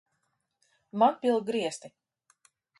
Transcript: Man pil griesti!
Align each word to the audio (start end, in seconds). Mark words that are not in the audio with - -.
Man 1.03 1.19
pil 1.25 1.39
griesti! 1.53 1.95